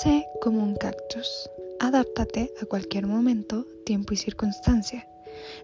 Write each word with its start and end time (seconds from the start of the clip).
Sé 0.00 0.26
como 0.40 0.62
un 0.62 0.74
cactus. 0.74 1.50
Adáptate 1.78 2.50
a 2.62 2.64
cualquier 2.64 3.06
momento, 3.06 3.66
tiempo 3.84 4.14
y 4.14 4.16
circunstancia. 4.16 5.06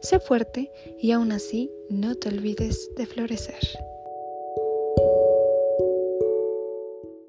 Sé 0.03 0.21
fuerte 0.21 0.71
y 1.01 1.12
aún 1.12 1.32
así 1.32 1.71
no 1.89 2.14
te 2.14 2.29
olvides 2.29 2.91
de 2.99 3.06
florecer. 3.06 3.67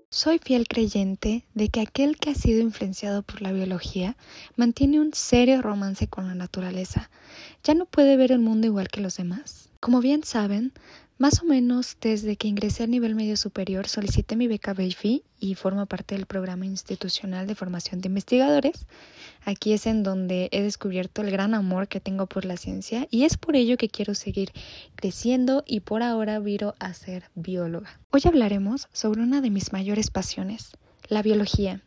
Soy 0.10 0.40
fiel 0.40 0.68
creyente 0.68 1.46
de 1.54 1.70
que 1.70 1.80
aquel 1.80 2.18
que 2.18 2.32
ha 2.32 2.36
sido 2.36 2.60
influenciado 2.60 3.24
por 3.24 3.42
la 3.42 3.54
biología 3.54 4.18
mantiene 4.58 5.00
un 5.00 5.14
serio 5.14 5.62
romance 5.62 6.10
con 6.10 6.28
la 6.28 6.36
naturaleza. 6.36 7.10
Ya 7.64 7.76
no 7.76 7.86
puede 7.86 8.18
ver 8.18 8.34
el 8.34 8.40
mundo 8.40 8.68
igual 8.68 8.90
que 8.90 9.00
los 9.00 9.16
demás. 9.16 9.70
Como 9.80 10.02
bien 10.02 10.26
saben, 10.26 10.74
más 11.20 11.42
o 11.42 11.46
menos 11.46 11.98
desde 12.00 12.38
que 12.38 12.48
ingresé 12.48 12.84
al 12.84 12.92
nivel 12.92 13.14
medio 13.14 13.36
superior 13.36 13.88
solicité 13.90 14.38
mi 14.38 14.48
beca 14.48 14.74
BEIFI 14.74 15.24
y 15.38 15.56
formo 15.56 15.86
parte 15.86 16.16
del 16.16 16.26
programa 16.26 16.66
institucional 16.66 17.46
de 17.46 17.56
formación 17.56 18.00
de 18.00 18.08
investigadores. 18.08 18.88
Aquí 19.44 19.74
es 19.74 19.86
en 19.86 20.02
donde 20.04 20.48
he 20.54 20.64
descubierto 20.64 21.22
el 21.22 21.30
gran 21.30 21.54
amor 21.54 21.90
que 21.90 22.00
tengo 22.00 22.26
por 22.26 22.46
la 22.46 22.56
ciencia 22.56 23.06
y 23.12 23.26
es 23.26 23.38
por 23.38 23.58
ello 23.58 23.76
que 23.76 23.90
quiero 23.90 24.16
seguir 24.16 24.54
creciendo 24.96 25.64
y 25.68 25.82
por 25.82 26.04
ahora 26.04 26.40
viro 26.40 26.74
a 26.80 26.94
ser 26.94 27.26
bióloga. 27.36 28.00
Hoy 28.12 28.22
hablaremos 28.24 28.88
sobre 28.94 29.22
una 29.22 29.42
de 29.42 29.50
mis 29.50 29.74
mayores 29.74 30.12
pasiones, 30.12 30.72
la 31.10 31.22
biología. 31.22 31.84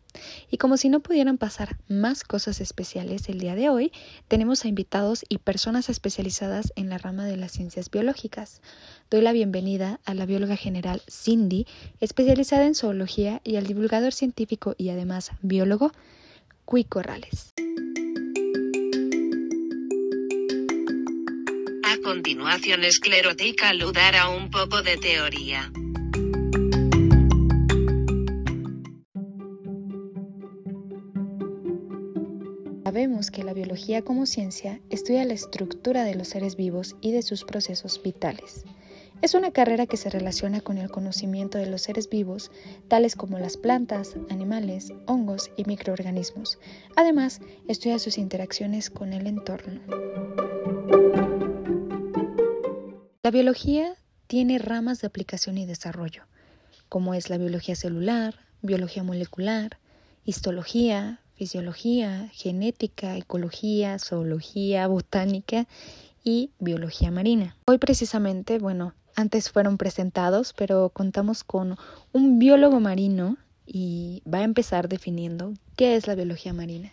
Y 0.50 0.58
como 0.58 0.76
si 0.76 0.88
no 0.88 1.00
pudieran 1.00 1.38
pasar 1.38 1.76
más 1.88 2.24
cosas 2.24 2.60
especiales 2.60 3.28
el 3.28 3.38
día 3.38 3.54
de 3.54 3.68
hoy, 3.68 3.92
tenemos 4.28 4.64
a 4.64 4.68
invitados 4.68 5.24
y 5.28 5.38
personas 5.38 5.88
especializadas 5.88 6.72
en 6.76 6.88
la 6.88 6.98
rama 6.98 7.26
de 7.26 7.36
las 7.36 7.52
ciencias 7.52 7.90
biológicas. 7.90 8.60
Doy 9.10 9.22
la 9.22 9.32
bienvenida 9.32 10.00
a 10.04 10.14
la 10.14 10.26
bióloga 10.26 10.56
general 10.56 11.02
Cindy, 11.10 11.66
especializada 12.00 12.66
en 12.66 12.74
zoología, 12.74 13.40
y 13.44 13.56
al 13.56 13.66
divulgador 13.66 14.12
científico 14.12 14.74
y 14.78 14.90
además 14.90 15.32
biólogo, 15.42 15.92
Cui 16.64 16.84
Corrales. 16.84 17.52
A 21.84 21.96
continuación, 22.02 22.84
esclerótica 22.84 23.70
a 23.70 24.28
un 24.28 24.50
poco 24.50 24.82
de 24.82 24.96
teoría. 24.96 25.70
Sabemos 33.02 33.32
que 33.32 33.42
la 33.42 33.52
biología 33.52 34.02
como 34.02 34.26
ciencia 34.26 34.78
estudia 34.88 35.24
la 35.24 35.32
estructura 35.32 36.04
de 36.04 36.14
los 36.14 36.28
seres 36.28 36.54
vivos 36.54 36.94
y 37.00 37.10
de 37.10 37.22
sus 37.22 37.42
procesos 37.42 38.00
vitales. 38.00 38.62
Es 39.22 39.34
una 39.34 39.50
carrera 39.50 39.88
que 39.88 39.96
se 39.96 40.08
relaciona 40.08 40.60
con 40.60 40.78
el 40.78 40.88
conocimiento 40.88 41.58
de 41.58 41.66
los 41.66 41.82
seres 41.82 42.08
vivos, 42.08 42.52
tales 42.86 43.16
como 43.16 43.40
las 43.40 43.56
plantas, 43.56 44.14
animales, 44.30 44.92
hongos 45.06 45.50
y 45.56 45.64
microorganismos. 45.64 46.60
Además, 46.94 47.40
estudia 47.66 47.98
sus 47.98 48.18
interacciones 48.18 48.88
con 48.88 49.12
el 49.12 49.26
entorno. 49.26 49.80
La 53.24 53.32
biología 53.32 53.96
tiene 54.28 54.60
ramas 54.60 55.00
de 55.00 55.08
aplicación 55.08 55.58
y 55.58 55.66
desarrollo, 55.66 56.22
como 56.88 57.14
es 57.14 57.30
la 57.30 57.36
biología 57.36 57.74
celular, 57.74 58.36
biología 58.60 59.02
molecular, 59.02 59.80
histología, 60.24 61.21
fisiología, 61.42 62.30
genética, 62.32 63.16
ecología, 63.16 63.98
zoología, 63.98 64.86
botánica 64.86 65.66
y 66.22 66.50
biología 66.60 67.10
marina. 67.10 67.56
Hoy 67.64 67.78
precisamente, 67.78 68.60
bueno, 68.60 68.94
antes 69.16 69.50
fueron 69.50 69.76
presentados, 69.76 70.52
pero 70.52 70.90
contamos 70.90 71.42
con 71.42 71.76
un 72.12 72.38
biólogo 72.38 72.78
marino 72.78 73.38
y 73.66 74.22
va 74.32 74.38
a 74.38 74.44
empezar 74.44 74.88
definiendo 74.88 75.52
qué 75.76 75.96
es 75.96 76.06
la 76.06 76.14
biología 76.14 76.52
marina. 76.52 76.92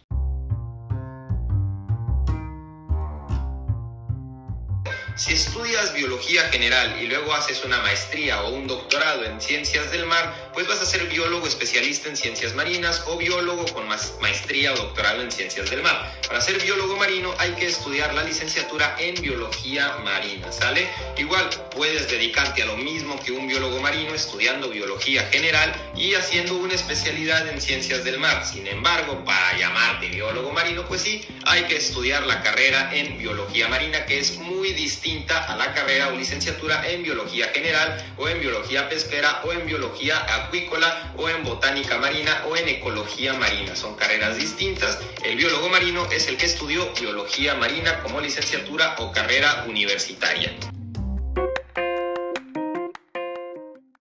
Si 5.15 5.33
estudias 5.33 5.93
biología 5.93 6.43
general 6.43 6.97
y 6.99 7.05
luego 7.05 7.33
haces 7.33 7.63
una 7.65 7.77
maestría 7.81 8.41
o 8.41 8.55
un 8.55 8.65
doctorado 8.65 9.25
en 9.25 9.39
ciencias 9.41 9.91
del 9.91 10.07
pues 10.53 10.67
vas 10.67 10.81
a 10.81 10.85
ser 10.85 11.07
biólogo 11.07 11.47
especialista 11.47 12.09
en 12.09 12.17
ciencias 12.17 12.53
marinas 12.53 13.03
o 13.07 13.17
biólogo 13.17 13.65
con 13.73 13.87
maestría 13.87 14.73
o 14.73 14.75
doctorado 14.75 15.21
en 15.21 15.31
ciencias 15.31 15.69
del 15.69 15.81
mar. 15.81 16.19
Para 16.27 16.41
ser 16.41 16.61
biólogo 16.61 16.95
marino 16.97 17.33
hay 17.37 17.51
que 17.53 17.67
estudiar 17.67 18.13
la 18.13 18.23
licenciatura 18.23 18.95
en 18.99 19.21
biología 19.21 19.97
marina, 20.03 20.51
¿sale? 20.51 20.87
Igual 21.17 21.49
puedes 21.75 22.09
dedicarte 22.09 22.63
a 22.63 22.65
lo 22.65 22.77
mismo 22.77 23.19
que 23.23 23.31
un 23.31 23.47
biólogo 23.47 23.79
marino 23.79 24.13
estudiando 24.13 24.69
biología 24.69 25.23
general 25.31 25.73
y 25.95 26.13
haciendo 26.15 26.55
una 26.55 26.73
especialidad 26.73 27.47
en 27.47 27.61
ciencias 27.61 28.03
del 28.03 28.19
mar. 28.19 28.45
Sin 28.45 28.67
embargo, 28.67 29.23
para 29.25 29.57
llamarte 29.57 30.07
biólogo 30.07 30.51
marino, 30.51 30.85
pues 30.87 31.01
sí, 31.01 31.25
hay 31.45 31.63
que 31.63 31.77
estudiar 31.77 32.25
la 32.25 32.41
carrera 32.41 32.89
en 32.93 33.17
biología 33.17 33.67
marina 33.67 34.05
que 34.05 34.19
es 34.19 34.37
muy 34.37 34.73
distinta 34.73 35.45
a 35.45 35.55
la 35.55 35.73
carrera 35.73 36.09
o 36.09 36.11
licenciatura 36.11 36.87
en 36.89 37.03
biología 37.03 37.47
general 37.53 38.13
o 38.17 38.27
en 38.27 38.39
biología 38.39 38.89
pesquera 38.89 39.41
o 39.43 39.53
en 39.53 39.65
biología 39.65 40.08
acuícola 40.17 41.13
o 41.17 41.29
en 41.29 41.43
botánica 41.43 41.97
marina 41.97 42.43
o 42.49 42.55
en 42.55 42.67
ecología 42.67 43.33
marina. 43.33 43.75
Son 43.75 43.95
carreras 43.95 44.37
distintas. 44.37 44.99
El 45.23 45.37
biólogo 45.37 45.69
marino 45.69 46.05
es 46.11 46.27
el 46.27 46.37
que 46.37 46.45
estudió 46.45 46.93
biología 46.99 47.55
marina 47.55 48.01
como 48.01 48.19
licenciatura 48.19 48.95
o 48.99 49.11
carrera 49.11 49.65
universitaria. 49.67 50.51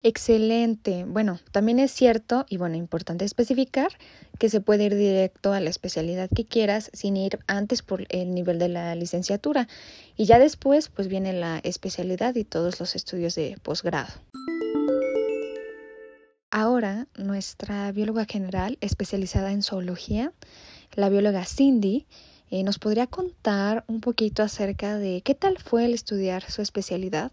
Excelente. 0.06 1.04
Bueno, 1.04 1.40
también 1.50 1.80
es 1.80 1.90
cierto 1.90 2.46
y 2.48 2.58
bueno, 2.58 2.76
importante 2.76 3.24
especificar 3.24 3.88
que 4.38 4.48
se 4.48 4.60
puede 4.60 4.84
ir 4.84 4.94
directo 4.94 5.52
a 5.52 5.58
la 5.58 5.68
especialidad 5.68 6.30
que 6.32 6.44
quieras 6.44 6.90
sin 6.92 7.16
ir 7.16 7.40
antes 7.48 7.82
por 7.82 8.06
el 8.10 8.32
nivel 8.32 8.60
de 8.60 8.68
la 8.68 8.94
licenciatura 8.94 9.66
y 10.16 10.26
ya 10.26 10.38
después 10.38 10.90
pues 10.90 11.08
viene 11.08 11.32
la 11.32 11.58
especialidad 11.58 12.36
y 12.36 12.44
todos 12.44 12.78
los 12.78 12.94
estudios 12.94 13.34
de 13.34 13.58
posgrado. 13.64 14.12
Ahora, 16.50 17.08
nuestra 17.16 17.90
bióloga 17.90 18.24
general 18.24 18.78
especializada 18.80 19.50
en 19.50 19.62
zoología, 19.62 20.32
la 20.94 21.08
bióloga 21.08 21.44
Cindy, 21.44 22.06
eh, 22.48 22.62
nos 22.62 22.78
podría 22.78 23.08
contar 23.08 23.84
un 23.88 24.00
poquito 24.00 24.44
acerca 24.44 24.96
de 24.96 25.20
qué 25.24 25.34
tal 25.34 25.58
fue 25.58 25.84
el 25.84 25.94
estudiar 25.94 26.48
su 26.48 26.62
especialidad. 26.62 27.32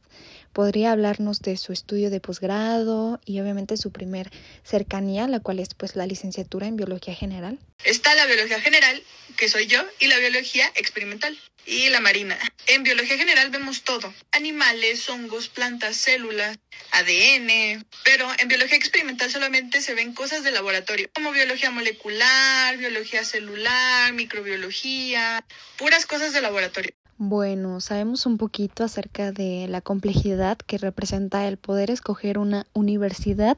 Podría 0.52 0.92
hablarnos 0.92 1.42
de 1.42 1.58
su 1.58 1.72
estudio 1.72 2.10
de 2.10 2.20
posgrado 2.20 3.22
y 3.24 3.40
obviamente 3.40 3.78
su 3.78 3.92
primer 3.92 4.32
cercanía, 4.64 5.28
la 5.28 5.40
cual 5.40 5.60
es 5.60 5.76
pues 5.76 5.96
la 5.96 6.08
licenciatura 6.08 6.66
en 6.66 6.76
biología 6.76 7.14
general. 7.14 7.60
Está 7.86 8.16
la 8.16 8.26
biología 8.26 8.60
general, 8.60 9.04
que 9.38 9.48
soy 9.48 9.68
yo, 9.68 9.82
y 10.00 10.08
la 10.08 10.18
biología 10.18 10.66
experimental 10.76 11.38
y 11.66 11.90
la 11.90 12.00
marina. 12.00 12.38
En 12.68 12.84
biología 12.84 13.18
general 13.18 13.50
vemos 13.50 13.84
todo, 13.84 14.14
animales, 14.32 15.10
hongos, 15.10 15.50
plantas, 15.50 15.98
células, 15.98 16.58
ADN, 16.92 17.86
pero 18.04 18.28
en 18.40 18.48
biología 18.48 18.78
experimental 18.78 19.32
solamente 19.32 19.82
se 19.82 19.94
ven 19.94 20.14
cosas 20.14 20.44
de 20.44 20.52
laboratorio, 20.52 21.10
como 21.14 21.32
biología 21.32 21.72
molecular, 21.72 22.78
biología 22.78 23.24
celular, 23.24 24.14
microbiología, 24.14 25.46
puras 25.78 26.06
cosas 26.06 26.34
de 26.34 26.42
laboratorio. 26.42 26.94
Bueno, 27.18 27.80
sabemos 27.80 28.26
un 28.26 28.38
poquito 28.38 28.84
acerca 28.84 29.32
de 29.32 29.68
la 29.70 29.82
complejidad 29.82 30.58
que 30.58 30.80
representa 30.80 31.48
el 31.48 31.58
poder 31.58 31.92
escoger 31.92 32.40
una 32.40 32.66
universidad 32.74 33.58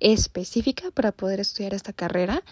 específica 0.00 0.90
para 0.90 1.12
poder 1.12 1.38
estudiar 1.38 1.74
esta 1.74 1.92
carrera 1.92 2.42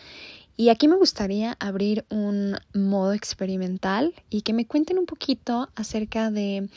y 0.56 0.68
aquí 0.68 0.88
me 0.88 0.96
gustaría 0.96 1.56
abrir 1.60 2.04
un 2.10 2.56
modo 2.74 3.12
experimental 3.12 4.14
y 4.30 4.42
que 4.42 4.52
me 4.52 4.66
cuenten 4.66 4.98
un 4.98 5.06
poquito 5.06 5.68
acerca 5.74 6.30
de 6.30 6.68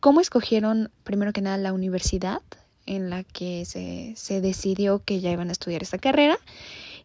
cómo 0.00 0.20
escogieron 0.20 0.90
primero 1.04 1.32
que 1.32 1.40
nada 1.40 1.56
la 1.58 1.72
universidad 1.72 2.42
en 2.86 3.10
la 3.10 3.22
que 3.22 3.64
se, 3.64 4.14
se 4.16 4.40
decidió 4.40 5.04
que 5.04 5.20
ya 5.20 5.30
iban 5.30 5.48
a 5.48 5.52
estudiar 5.52 5.82
esta 5.82 5.98
carrera, 5.98 6.36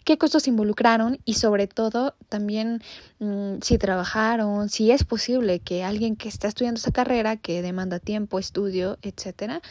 qué 0.07 0.17
costos 0.17 0.47
involucraron 0.47 1.19
y 1.25 1.33
sobre 1.33 1.67
todo 1.67 2.15
también 2.29 2.81
mm, 3.19 3.57
si 3.61 3.77
trabajaron, 3.77 4.69
si 4.69 4.89
es 4.91 5.03
posible 5.03 5.59
que 5.59 5.83
alguien 5.83 6.15
que 6.15 6.29
está 6.29 6.47
estudiando 6.47 6.79
esta 6.79 6.91
carrera, 6.91 7.35
que 7.35 7.61
demanda 7.61 7.99
tiempo, 7.99 8.39
estudio, 8.39 8.97
etcétera, 9.01 9.61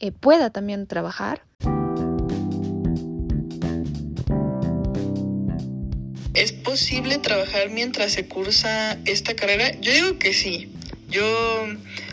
eh, 0.00 0.12
pueda 0.12 0.50
también 0.50 0.86
trabajar. 0.86 1.42
¿Es 6.38 6.52
posible 6.52 7.18
trabajar 7.18 7.68
mientras 7.68 8.12
se 8.12 8.28
cursa 8.28 8.96
esta 9.06 9.34
carrera? 9.34 9.72
Yo 9.80 9.92
digo 9.92 10.18
que 10.20 10.32
sí. 10.32 10.70
Yo 11.08 11.66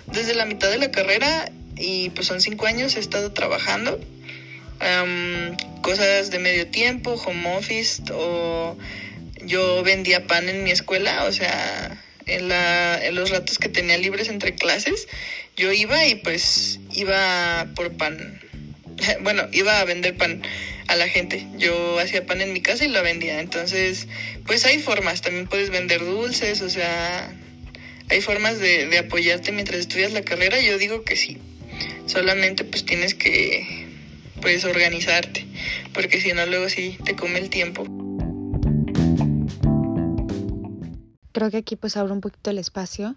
desde 0.08 0.34
la 0.34 0.48
mitad 0.48 0.72
de 0.72 0.80
la 0.80 0.90
carrera, 0.90 1.52
y 1.78 2.10
pues 2.10 2.26
son 2.26 2.42
cinco 2.42 2.66
años, 2.66 2.96
he 2.96 3.02
estado 3.02 3.34
trabajando. 3.34 4.00
cosas 5.84 6.32
de 6.32 6.40
medio 6.40 6.66
tiempo, 6.66 7.22
home 7.24 7.56
office, 7.56 8.02
o 8.12 8.76
yo 9.44 9.84
vendía 9.84 10.26
pan 10.26 10.50
en 10.50 10.64
mi 10.64 10.72
escuela, 10.72 11.26
o 11.26 11.32
sea, 11.32 11.96
en, 12.26 12.48
la, 12.48 13.06
en 13.06 13.14
los 13.14 13.30
ratos 13.30 13.60
que 13.60 13.70
tenía 13.70 14.00
libres 14.00 14.28
entre 14.30 14.56
clases, 14.56 15.08
yo 15.56 15.72
iba 15.72 16.04
y 16.08 16.16
pues 16.16 16.80
iba 16.92 17.68
por 17.76 17.96
pan. 17.96 18.42
Bueno, 19.22 19.44
iba 19.52 19.82
a 19.82 19.86
vender 19.86 20.18
pan 20.18 20.42
a 20.88 20.96
la 20.96 21.08
gente. 21.08 21.48
Yo 21.58 22.00
hacía 22.00 22.26
pan 22.26 22.42
en 22.42 22.54
mi 22.54 22.62
casa 22.62 22.86
y 22.86 22.90
lo 22.90 23.02
vendía. 23.02 23.40
Entonces, 23.40 24.08
pues 24.46 24.66
hay 24.66 24.80
formas. 24.80 25.22
También 25.22 25.48
puedes 25.48 25.70
vender 25.70 26.04
dulces, 26.04 26.62
o 26.62 26.70
sea, 26.70 27.34
hay 28.10 28.22
formas 28.22 28.60
de, 28.60 28.88
de 28.88 29.00
apoyarte 29.00 29.52
mientras 29.52 29.80
estudias 29.80 30.14
la 30.14 30.22
carrera. 30.22 30.60
Yo 30.62 30.78
digo 30.78 31.04
que 31.04 31.16
sí. 31.16 31.38
Solamente 32.06 32.64
pues 32.64 32.86
tienes 32.86 33.16
que 33.16 33.86
pues 34.42 34.64
organizarte, 34.64 35.46
porque 35.94 36.22
si 36.22 36.32
no 36.34 36.46
luego 36.46 36.70
sí 36.70 36.98
te 37.04 37.16
come 37.16 37.40
el 37.40 37.50
tiempo. 37.50 37.84
Creo 41.32 41.52
que 41.52 41.58
aquí 41.58 41.76
pues 41.76 41.98
abre 41.98 42.14
un 42.14 42.22
poquito 42.22 42.52
el 42.52 42.60
espacio 42.60 43.16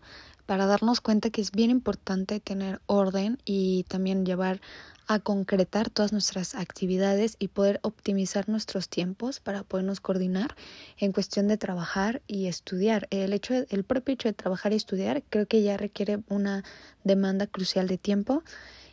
para 0.48 0.64
darnos 0.64 1.02
cuenta 1.02 1.28
que 1.28 1.42
es 1.42 1.52
bien 1.52 1.68
importante 1.68 2.40
tener 2.40 2.80
orden 2.86 3.36
y 3.44 3.84
también 3.86 4.24
llevar 4.24 4.62
a 5.06 5.18
concretar 5.18 5.90
todas 5.90 6.10
nuestras 6.12 6.54
actividades 6.54 7.36
y 7.38 7.48
poder 7.48 7.80
optimizar 7.82 8.48
nuestros 8.48 8.88
tiempos 8.88 9.40
para 9.40 9.62
podernos 9.62 10.00
coordinar 10.00 10.56
en 10.96 11.12
cuestión 11.12 11.48
de 11.48 11.58
trabajar 11.58 12.22
y 12.26 12.46
estudiar. 12.46 13.08
El 13.10 13.34
hecho 13.34 13.52
el 13.68 13.84
propio 13.84 14.14
hecho 14.14 14.30
de 14.30 14.32
trabajar 14.32 14.72
y 14.72 14.76
estudiar 14.76 15.22
creo 15.28 15.44
que 15.44 15.62
ya 15.62 15.76
requiere 15.76 16.20
una 16.30 16.64
demanda 17.04 17.46
crucial 17.46 17.86
de 17.86 17.98
tiempo 17.98 18.42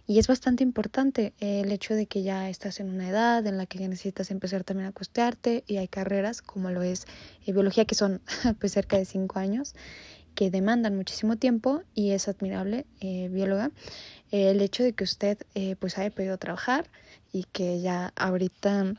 y 0.08 0.20
es 0.20 0.28
bastante 0.28 0.62
importante 0.62 1.34
el 1.40 1.72
hecho 1.72 1.96
de 1.96 2.06
que 2.06 2.22
ya 2.22 2.50
estás 2.50 2.80
en 2.80 2.90
una 2.90 3.10
edad 3.10 3.46
en 3.48 3.58
la 3.58 3.66
que 3.66 3.80
ya 3.80 3.88
necesitas 3.88 4.30
empezar 4.30 4.64
también 4.64 4.90
a 4.90 4.92
costearte 4.92 5.64
y 5.68 5.78
hay 5.78 5.88
carreras 5.88 6.42
como 6.42 6.70
lo 6.70 6.84
es 6.84 7.06
eh, 7.46 7.54
biología 7.54 7.86
que 7.86 7.96
son 7.96 8.22
pues 8.60 8.74
cerca 8.74 8.98
de 8.98 9.06
cinco 9.06 9.40
años 9.40 9.74
que 10.36 10.52
demandan 10.52 10.96
muchísimo 10.96 11.38
tiempo 11.38 11.82
y 11.94 12.12
es 12.12 12.28
admirable, 12.28 12.86
eh, 13.00 13.30
bióloga, 13.32 13.72
el 14.32 14.62
hecho 14.62 14.84
de 14.84 14.94
que 14.94 15.04
usted 15.04 15.40
eh, 15.56 15.76
pues 15.80 15.98
haya 15.98 16.12
podido 16.12 16.38
trabajar 16.38 16.90
y 17.32 17.46
que 17.46 17.82
ya 17.82 18.14
ahorita 18.16 18.96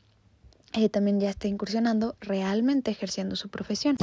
eh, 0.72 0.88
también 0.88 1.20
ya 1.20 1.30
esté 1.30 1.48
incursionando 1.48 2.16
realmente 2.20 2.90
ejerciendo 2.90 3.36
su 3.36 3.48
profesión. 3.48 3.96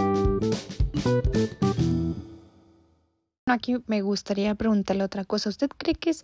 Aquí 3.45 3.77
me 3.87 4.01
gustaría 4.01 4.55
preguntarle 4.55 5.03
otra 5.03 5.25
cosa. 5.25 5.49
¿Usted 5.49 5.69
cree 5.77 5.95
que 5.95 6.11
es 6.11 6.23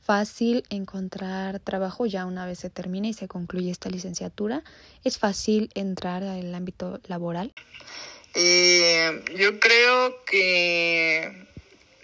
fácil 0.00 0.62
encontrar 0.70 1.60
trabajo 1.60 2.06
ya 2.06 2.26
una 2.26 2.46
vez 2.46 2.60
se 2.60 2.70
termine 2.70 3.08
y 3.08 3.12
se 3.12 3.26
concluye 3.26 3.70
esta 3.70 3.90
licenciatura? 3.90 4.62
¿Es 5.02 5.18
fácil 5.18 5.70
entrar 5.74 6.22
al 6.22 6.54
ámbito 6.54 7.00
laboral? 7.08 7.52
Eh, 8.40 9.20
yo 9.34 9.58
creo 9.58 10.24
que 10.24 11.32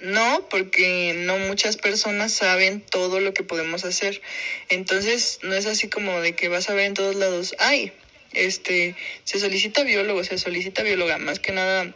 no, 0.01 0.49
porque 0.51 1.15
no 1.15 1.39
muchas 1.39 1.77
personas 1.77 2.33
saben 2.33 2.81
todo 2.81 3.21
lo 3.21 3.33
que 3.33 3.45
podemos 3.45 3.85
hacer. 3.85 4.21
Entonces, 4.69 5.39
no 5.43 5.55
es 5.55 5.67
así 5.67 5.89
como 5.89 6.21
de 6.21 6.35
que 6.35 6.49
vas 6.49 6.69
a 6.69 6.75
ver 6.75 6.87
en 6.87 6.95
todos 6.95 7.15
lados, 7.15 7.55
ay, 7.61 7.93
este, 8.33 8.97
se 9.23 9.39
solicita 9.39 9.85
biólogo, 9.85 10.25
se 10.25 10.37
solicita 10.39 10.83
bióloga. 10.83 11.19
Más 11.19 11.39
que 11.39 11.53
nada, 11.53 11.95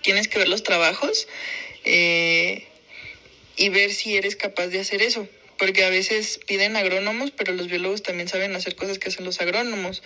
tienes 0.00 0.28
que 0.28 0.38
ver 0.38 0.48
los 0.48 0.62
trabajos 0.62 1.28
eh, 1.84 2.64
y 3.58 3.68
ver 3.68 3.92
si 3.92 4.16
eres 4.16 4.34
capaz 4.34 4.68
de 4.68 4.80
hacer 4.80 5.02
eso 5.02 5.28
porque 5.58 5.84
a 5.84 5.90
veces 5.90 6.40
piden 6.46 6.76
agrónomos, 6.76 7.30
pero 7.30 7.52
los 7.52 7.68
biólogos 7.68 8.02
también 8.02 8.28
saben 8.28 8.54
hacer 8.54 8.76
cosas 8.76 8.98
que 8.98 9.08
hacen 9.08 9.24
los 9.24 9.40
agrónomos. 9.40 10.02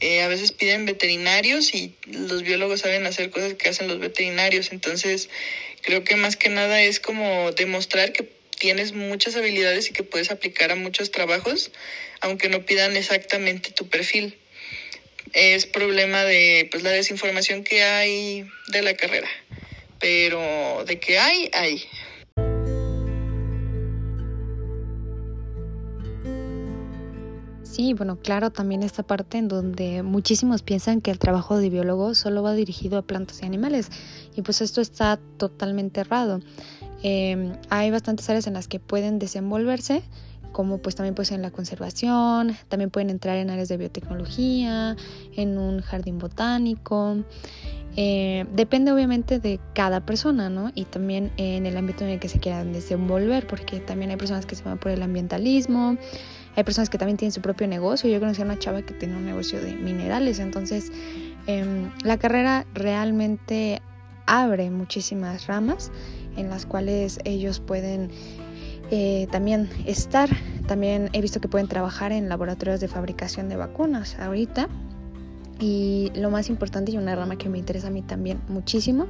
Eh, 0.00 0.22
a 0.22 0.28
veces 0.28 0.52
piden 0.52 0.86
veterinarios 0.86 1.74
y 1.74 1.94
los 2.06 2.42
biólogos 2.42 2.80
saben 2.80 3.06
hacer 3.06 3.30
cosas 3.30 3.54
que 3.54 3.68
hacen 3.68 3.88
los 3.88 3.98
veterinarios. 3.98 4.72
Entonces, 4.72 5.28
creo 5.82 6.04
que 6.04 6.16
más 6.16 6.36
que 6.36 6.48
nada 6.48 6.82
es 6.82 7.00
como 7.00 7.52
demostrar 7.52 8.12
que 8.12 8.28
tienes 8.58 8.92
muchas 8.92 9.36
habilidades 9.36 9.90
y 9.90 9.92
que 9.92 10.02
puedes 10.02 10.30
aplicar 10.30 10.70
a 10.70 10.76
muchos 10.76 11.10
trabajos, 11.10 11.70
aunque 12.20 12.48
no 12.48 12.64
pidan 12.64 12.96
exactamente 12.96 13.70
tu 13.70 13.88
perfil. 13.88 14.38
Es 15.32 15.66
problema 15.66 16.24
de 16.24 16.68
pues, 16.70 16.82
la 16.82 16.90
desinformación 16.90 17.64
que 17.64 17.82
hay 17.82 18.46
de 18.68 18.82
la 18.82 18.94
carrera, 18.94 19.28
pero 19.98 20.84
de 20.86 20.98
que 21.00 21.18
hay, 21.18 21.50
hay. 21.52 21.84
Sí, 27.74 27.92
bueno, 27.92 28.20
claro, 28.22 28.50
también 28.50 28.84
esta 28.84 29.02
parte 29.02 29.36
en 29.36 29.48
donde 29.48 30.04
muchísimos 30.04 30.62
piensan 30.62 31.00
que 31.00 31.10
el 31.10 31.18
trabajo 31.18 31.58
de 31.58 31.70
biólogo 31.70 32.14
solo 32.14 32.40
va 32.40 32.54
dirigido 32.54 32.98
a 32.98 33.02
plantas 33.02 33.42
y 33.42 33.46
animales 33.46 33.88
y 34.36 34.42
pues 34.42 34.60
esto 34.60 34.80
está 34.80 35.18
totalmente 35.38 36.00
errado. 36.00 36.38
Em, 37.02 37.54
hay 37.70 37.90
bastantes 37.90 38.30
áreas 38.30 38.46
en 38.46 38.54
las 38.54 38.68
que 38.68 38.78
pueden 38.78 39.18
desenvolverse, 39.18 40.04
como 40.52 40.78
pues 40.78 40.94
también 40.94 41.16
puede 41.16 41.26
ser 41.26 41.34
en 41.34 41.42
la 41.42 41.50
conservación, 41.50 42.56
también 42.68 42.90
pueden 42.90 43.10
entrar 43.10 43.38
en 43.38 43.50
áreas 43.50 43.66
de 43.66 43.76
biotecnología, 43.76 44.94
en 45.34 45.58
un 45.58 45.80
jardín 45.80 46.18
botánico. 46.18 47.24
Eh, 47.96 48.46
depende 48.52 48.92
obviamente 48.92 49.40
de 49.40 49.58
cada 49.74 50.06
persona, 50.06 50.48
¿no? 50.48 50.70
Y 50.76 50.84
también 50.84 51.32
en 51.38 51.66
el 51.66 51.76
ámbito 51.76 52.04
en 52.04 52.10
el 52.10 52.20
que 52.20 52.28
se 52.28 52.38
quieran 52.38 52.72
desenvolver, 52.72 53.48
porque 53.48 53.80
también 53.80 54.12
hay 54.12 54.16
personas 54.16 54.46
que 54.46 54.54
se 54.54 54.62
van 54.62 54.78
por 54.78 54.92
el 54.92 55.02
ambientalismo, 55.02 55.96
hay 56.56 56.64
personas 56.64 56.88
que 56.90 56.98
también 56.98 57.16
tienen 57.16 57.32
su 57.32 57.40
propio 57.40 57.66
negocio. 57.66 58.08
Yo 58.10 58.20
conocí 58.20 58.42
a 58.42 58.44
una 58.44 58.58
chava 58.58 58.82
que 58.82 58.94
tiene 58.94 59.16
un 59.16 59.24
negocio 59.24 59.60
de 59.60 59.74
minerales. 59.74 60.38
Entonces, 60.38 60.92
em, 61.46 61.90
la 62.04 62.16
carrera 62.18 62.66
realmente 62.74 63.82
abre 64.26 64.70
muchísimas 64.70 65.46
ramas 65.46 65.90
en 66.36 66.48
las 66.48 66.66
cuales 66.66 67.18
ellos 67.24 67.60
pueden 67.60 68.10
eh, 68.90 69.26
también 69.30 69.68
estar. 69.86 70.28
También 70.66 71.10
he 71.12 71.20
visto 71.20 71.40
que 71.40 71.48
pueden 71.48 71.68
trabajar 71.68 72.12
en 72.12 72.28
laboratorios 72.28 72.80
de 72.80 72.88
fabricación 72.88 73.48
de 73.48 73.56
vacunas 73.56 74.18
ahorita. 74.18 74.68
Y 75.60 76.10
lo 76.14 76.30
más 76.30 76.48
importante 76.48 76.92
y 76.92 76.98
una 76.98 77.14
rama 77.14 77.36
que 77.36 77.48
me 77.48 77.58
interesa 77.58 77.88
a 77.88 77.90
mí 77.90 78.02
también 78.02 78.40
muchísimo 78.48 79.06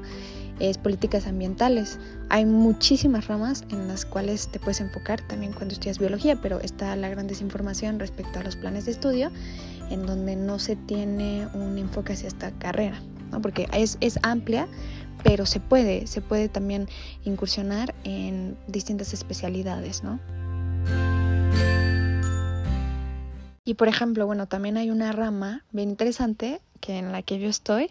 es 0.61 0.79
políticas 0.79 1.27
ambientales. 1.27 1.99
Hay 2.29 2.47
muchísimas 2.47 3.27
ramas 3.27 3.65
en 3.71 3.89
las 3.89 4.05
cuales 4.05 4.49
te 4.49 4.59
puedes 4.59 4.81
enfocar 4.81 5.21
también 5.27 5.53
cuando 5.53 5.75
estudias 5.75 5.99
biología, 5.99 6.37
pero 6.37 6.61
está 6.61 6.95
la 6.97 7.09
gran 7.09 7.27
desinformación 7.27 7.99
respecto 7.99 8.39
a 8.39 8.43
los 8.43 8.57
planes 8.57 8.85
de 8.85 8.93
estudio, 8.93 9.31
en 9.91 10.07
donde 10.07 10.37
no 10.37 10.59
se 10.59 10.77
tiene 10.77 11.47
un 11.55 11.79
enfoque 11.79 12.15
hacia 12.15 12.29
esta 12.29 12.51
carrera, 12.53 13.01
¿no? 13.31 13.41
porque 13.41 13.69
es, 13.73 13.99
es 14.01 14.19
amplia, 14.23 14.69
pero 15.23 15.47
se 15.47 15.61
puede, 15.61 16.07
se 16.07 16.21
puede 16.21 16.49
también 16.49 16.89
incursionar 17.25 17.95
en 18.05 18.57
distintas 18.69 19.13
especialidades, 19.13 20.03
¿no? 20.03 20.21
Y 23.67 23.75
por 23.75 23.89
ejemplo, 23.89 24.27
bueno, 24.27 24.47
también 24.47 24.77
hay 24.77 24.91
una 24.91 25.13
rama 25.13 25.65
bien 25.73 25.89
interesante 25.89 26.61
que 26.81 26.99
en 26.99 27.13
la 27.13 27.23
que 27.23 27.39
yo 27.39 27.49
estoy, 27.49 27.91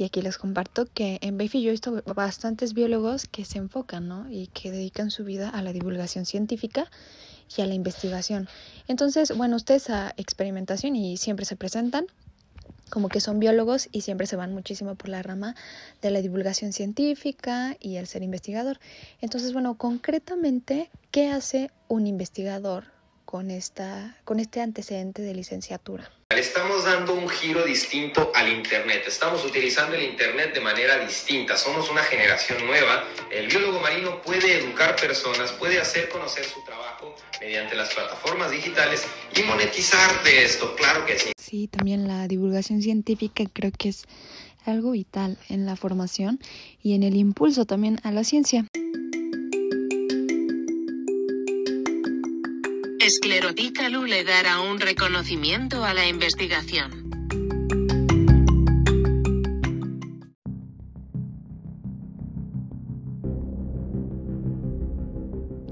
y 0.00 0.04
aquí 0.04 0.22
les 0.22 0.38
comparto 0.38 0.86
que 0.86 1.18
en 1.20 1.36
Bayfi 1.36 1.60
yo 1.60 1.68
he 1.68 1.72
visto 1.72 2.02
bastantes 2.14 2.72
biólogos 2.72 3.26
que 3.26 3.44
se 3.44 3.58
enfocan 3.58 4.08
¿no? 4.08 4.30
y 4.30 4.46
que 4.46 4.70
dedican 4.70 5.10
su 5.10 5.24
vida 5.24 5.50
a 5.50 5.60
la 5.60 5.74
divulgación 5.74 6.24
científica 6.24 6.90
y 7.54 7.60
a 7.60 7.66
la 7.66 7.74
investigación. 7.74 8.48
Entonces, 8.88 9.36
bueno, 9.36 9.56
ustedes 9.56 9.90
a 9.90 10.14
experimentación 10.16 10.96
y 10.96 11.18
siempre 11.18 11.44
se 11.44 11.54
presentan 11.54 12.06
como 12.88 13.10
que 13.10 13.20
son 13.20 13.40
biólogos 13.40 13.90
y 13.92 14.00
siempre 14.00 14.26
se 14.26 14.36
van 14.36 14.54
muchísimo 14.54 14.94
por 14.94 15.10
la 15.10 15.22
rama 15.22 15.54
de 16.00 16.10
la 16.10 16.22
divulgación 16.22 16.72
científica 16.72 17.76
y 17.78 17.96
el 17.96 18.06
ser 18.06 18.22
investigador. 18.22 18.80
Entonces, 19.20 19.52
bueno, 19.52 19.76
concretamente, 19.76 20.90
¿qué 21.10 21.28
hace 21.28 21.70
un 21.88 22.06
investigador 22.06 22.84
con, 23.30 23.52
esta, 23.52 24.16
con 24.24 24.40
este 24.40 24.60
antecedente 24.60 25.22
de 25.22 25.32
licenciatura? 25.34 26.10
Estamos 26.30 26.84
dando 26.84 27.14
un 27.14 27.28
giro 27.28 27.64
distinto 27.64 28.32
al 28.34 28.48
Internet, 28.48 29.04
estamos 29.06 29.44
utilizando 29.44 29.94
el 29.94 30.02
Internet 30.02 30.52
de 30.52 30.60
manera 30.60 30.98
distinta, 30.98 31.56
somos 31.56 31.88
una 31.90 32.02
generación 32.02 32.66
nueva. 32.66 33.04
El 33.30 33.46
biólogo 33.46 33.78
marino 33.78 34.20
puede 34.20 34.58
educar 34.58 34.96
personas, 34.96 35.52
puede 35.52 35.80
hacer 35.80 36.08
conocer 36.08 36.44
su 36.44 36.60
trabajo 36.64 37.14
mediante 37.40 37.76
las 37.76 37.94
plataformas 37.94 38.50
digitales 38.50 39.06
y 39.36 39.42
monetizar 39.44 40.24
de 40.24 40.44
esto, 40.44 40.74
claro 40.74 41.06
que 41.06 41.16
sí. 41.16 41.30
Sí, 41.36 41.68
también 41.68 42.08
la 42.08 42.26
divulgación 42.26 42.82
científica 42.82 43.44
creo 43.52 43.70
que 43.70 43.90
es 43.90 44.06
algo 44.66 44.90
vital 44.90 45.38
en 45.48 45.66
la 45.66 45.76
formación 45.76 46.40
y 46.82 46.94
en 46.94 47.04
el 47.04 47.14
impulso 47.14 47.64
también 47.64 48.00
a 48.02 48.10
la 48.10 48.24
ciencia. 48.24 48.66
Esclerotica 53.40 53.88
le 53.88 54.22
dará 54.22 54.60
un 54.60 54.78
reconocimiento 54.78 55.82
a 55.82 55.94
la 55.94 56.06
investigación. 56.06 57.08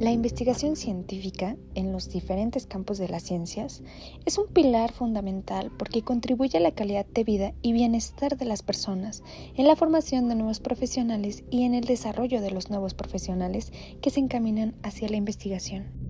La 0.00 0.12
investigación 0.12 0.76
científica 0.76 1.56
en 1.74 1.92
los 1.92 2.08
diferentes 2.08 2.64
campos 2.64 2.96
de 2.96 3.08
las 3.08 3.24
ciencias 3.24 3.82
es 4.24 4.38
un 4.38 4.46
pilar 4.46 4.90
fundamental 4.90 5.70
porque 5.78 6.00
contribuye 6.00 6.56
a 6.56 6.62
la 6.62 6.72
calidad 6.72 7.04
de 7.04 7.24
vida 7.24 7.52
y 7.60 7.74
bienestar 7.74 8.38
de 8.38 8.46
las 8.46 8.62
personas, 8.62 9.22
en 9.54 9.68
la 9.68 9.76
formación 9.76 10.30
de 10.30 10.36
nuevos 10.36 10.60
profesionales 10.60 11.44
y 11.50 11.64
en 11.64 11.74
el 11.74 11.84
desarrollo 11.84 12.40
de 12.40 12.50
los 12.50 12.70
nuevos 12.70 12.94
profesionales 12.94 13.74
que 14.00 14.08
se 14.08 14.20
encaminan 14.20 14.74
hacia 14.82 15.10
la 15.10 15.16
investigación. 15.16 16.07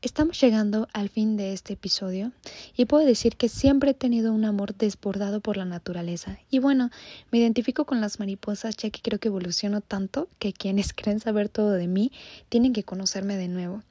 Estamos 0.00 0.40
llegando 0.40 0.86
al 0.92 1.08
fin 1.08 1.36
de 1.36 1.52
este 1.52 1.72
episodio 1.72 2.30
y 2.76 2.84
puedo 2.84 3.04
decir 3.04 3.34
que 3.34 3.48
siempre 3.48 3.90
he 3.90 3.94
tenido 3.94 4.32
un 4.32 4.44
amor 4.44 4.76
desbordado 4.76 5.40
por 5.40 5.56
la 5.56 5.64
naturaleza. 5.64 6.38
Y 6.50 6.60
bueno, 6.60 6.90
me 7.32 7.38
identifico 7.38 7.84
con 7.84 8.00
las 8.00 8.20
mariposas 8.20 8.76
ya 8.76 8.90
que 8.90 9.02
creo 9.02 9.18
que 9.18 9.26
evoluciono 9.26 9.80
tanto 9.80 10.28
que 10.38 10.52
quienes 10.52 10.92
creen 10.94 11.18
saber 11.18 11.48
todo 11.48 11.72
de 11.72 11.88
mí 11.88 12.12
tienen 12.48 12.72
que 12.74 12.84
conocerme 12.84 13.36
de 13.36 13.48
nuevo. 13.48 13.82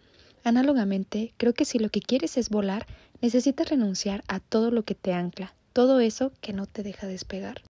Análogamente, 0.46 1.34
creo 1.36 1.54
que 1.54 1.66
si 1.66 1.78
lo 1.78 1.90
que 1.90 2.00
quieres 2.00 2.38
es 2.38 2.48
volar, 2.48 2.88
necesitas 3.22 3.68
renunciar 3.68 4.24
a 4.30 4.40
todo 4.40 4.72
lo 4.72 4.84
que 4.84 4.96
te 4.96 5.12
ancla, 5.12 5.56
todo 5.74 6.00
eso 6.00 6.32
que 6.40 6.54
no 6.54 6.68
te 6.68 6.84
deja 6.84 7.06
despegar. 7.06 7.64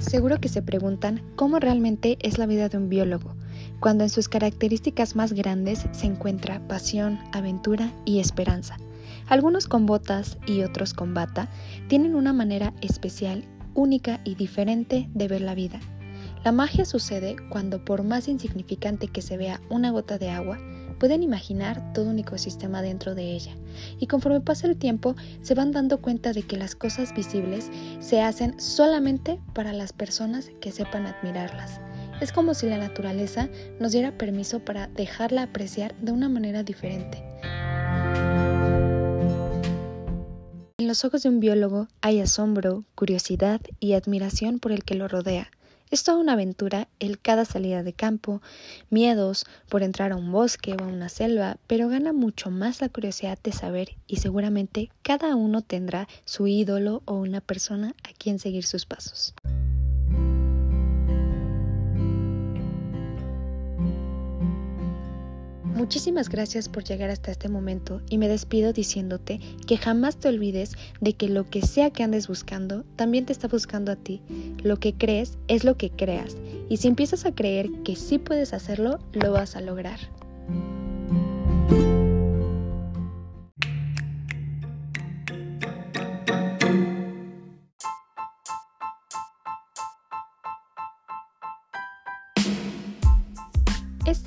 Seguro 0.00 0.40
que 0.40 0.48
se 0.48 0.62
preguntan 0.62 1.22
cómo 1.36 1.60
realmente 1.60 2.16
es 2.22 2.38
la 2.38 2.46
vida 2.46 2.70
de 2.70 2.78
un 2.78 2.88
biólogo, 2.88 3.36
cuando 3.80 4.02
en 4.02 4.10
sus 4.10 4.28
características 4.28 5.14
más 5.14 5.34
grandes 5.34 5.86
se 5.92 6.06
encuentra 6.06 6.66
pasión, 6.66 7.18
aventura 7.32 7.92
y 8.06 8.18
esperanza. 8.18 8.78
Algunos 9.28 9.68
con 9.68 9.84
botas 9.84 10.38
y 10.46 10.62
otros 10.62 10.94
con 10.94 11.12
bata 11.12 11.50
tienen 11.88 12.14
una 12.14 12.32
manera 12.32 12.72
especial, 12.80 13.44
única 13.74 14.20
y 14.24 14.36
diferente 14.36 15.08
de 15.12 15.28
ver 15.28 15.42
la 15.42 15.54
vida. 15.54 15.78
La 16.44 16.50
magia 16.50 16.86
sucede 16.86 17.36
cuando 17.50 17.84
por 17.84 18.02
más 18.02 18.26
insignificante 18.26 19.06
que 19.06 19.20
se 19.20 19.36
vea 19.36 19.60
una 19.68 19.90
gota 19.90 20.16
de 20.16 20.30
agua, 20.30 20.58
pueden 21.00 21.24
imaginar 21.24 21.92
todo 21.94 22.10
un 22.10 22.18
ecosistema 22.20 22.82
dentro 22.82 23.16
de 23.16 23.32
ella. 23.32 23.56
Y 23.98 24.06
conforme 24.06 24.40
pasa 24.40 24.68
el 24.68 24.76
tiempo, 24.76 25.16
se 25.40 25.54
van 25.54 25.72
dando 25.72 26.00
cuenta 26.00 26.32
de 26.32 26.42
que 26.42 26.58
las 26.58 26.76
cosas 26.76 27.12
visibles 27.14 27.70
se 27.98 28.20
hacen 28.20 28.60
solamente 28.60 29.40
para 29.54 29.72
las 29.72 29.92
personas 29.92 30.50
que 30.60 30.70
sepan 30.70 31.06
admirarlas. 31.06 31.80
Es 32.20 32.32
como 32.32 32.52
si 32.52 32.68
la 32.68 32.76
naturaleza 32.76 33.48
nos 33.80 33.92
diera 33.92 34.18
permiso 34.18 34.60
para 34.60 34.88
dejarla 34.88 35.44
apreciar 35.44 35.96
de 35.96 36.12
una 36.12 36.28
manera 36.28 36.62
diferente. 36.62 37.24
En 40.78 40.86
los 40.86 41.04
ojos 41.04 41.22
de 41.22 41.30
un 41.30 41.40
biólogo 41.40 41.88
hay 42.02 42.20
asombro, 42.20 42.84
curiosidad 42.94 43.62
y 43.80 43.94
admiración 43.94 44.58
por 44.58 44.72
el 44.72 44.84
que 44.84 44.96
lo 44.96 45.08
rodea. 45.08 45.50
Es 45.90 46.04
toda 46.04 46.18
una 46.18 46.34
aventura 46.34 46.86
el 47.00 47.18
cada 47.18 47.44
salida 47.44 47.82
de 47.82 47.92
campo, 47.92 48.40
miedos 48.90 49.44
por 49.68 49.82
entrar 49.82 50.12
a 50.12 50.16
un 50.16 50.30
bosque 50.30 50.74
o 50.74 50.84
a 50.84 50.86
una 50.86 51.08
selva, 51.08 51.56
pero 51.66 51.88
gana 51.88 52.12
mucho 52.12 52.50
más 52.52 52.80
la 52.80 52.88
curiosidad 52.88 53.38
de 53.42 53.50
saber 53.50 53.96
y 54.06 54.16
seguramente 54.18 54.90
cada 55.02 55.34
uno 55.34 55.62
tendrá 55.62 56.06
su 56.24 56.46
ídolo 56.46 57.02
o 57.06 57.14
una 57.14 57.40
persona 57.40 57.96
a 58.04 58.12
quien 58.12 58.38
seguir 58.38 58.64
sus 58.64 58.86
pasos. 58.86 59.34
Muchísimas 65.80 66.28
gracias 66.28 66.68
por 66.68 66.84
llegar 66.84 67.08
hasta 67.08 67.30
este 67.30 67.48
momento 67.48 68.02
y 68.10 68.18
me 68.18 68.28
despido 68.28 68.74
diciéndote 68.74 69.40
que 69.66 69.78
jamás 69.78 70.18
te 70.18 70.28
olvides 70.28 70.74
de 71.00 71.14
que 71.14 71.26
lo 71.26 71.48
que 71.48 71.62
sea 71.62 71.90
que 71.90 72.02
andes 72.02 72.28
buscando 72.28 72.84
también 72.96 73.24
te 73.24 73.32
está 73.32 73.48
buscando 73.48 73.90
a 73.90 73.96
ti. 73.96 74.20
Lo 74.62 74.76
que 74.76 74.92
crees 74.92 75.38
es 75.48 75.64
lo 75.64 75.78
que 75.78 75.88
creas 75.88 76.36
y 76.68 76.76
si 76.76 76.88
empiezas 76.88 77.24
a 77.24 77.34
creer 77.34 77.70
que 77.82 77.96
sí 77.96 78.18
puedes 78.18 78.52
hacerlo, 78.52 78.98
lo 79.14 79.32
vas 79.32 79.56
a 79.56 79.62
lograr. 79.62 80.00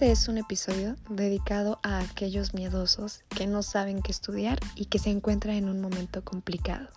Este 0.04 0.12
es 0.12 0.28
un 0.28 0.38
episodio 0.38 0.98
dedicado 1.10 1.80
a 1.82 2.00
aquellos 2.00 2.54
miedosos 2.54 3.22
que 3.30 3.48
no 3.48 3.64
saben 3.64 4.02
qué 4.02 4.12
estudiar 4.12 4.60
y 4.76 4.88
que 4.88 5.00
se 5.00 5.10
encuentran 5.10 5.56
en 5.56 5.70
un 5.70 5.80
momento 5.80 6.26
complicado. 6.26 6.90